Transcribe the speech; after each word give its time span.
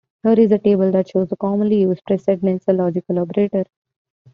Here 0.23 0.33
is 0.39 0.51
a 0.51 0.57
table 0.57 0.89
that 0.93 1.09
shows 1.09 1.31
a 1.31 1.35
commonly 1.35 1.81
used 1.81 2.03
precedence 2.07 2.67
of 2.67 2.77
logical 2.77 3.19
operators. 3.19 3.67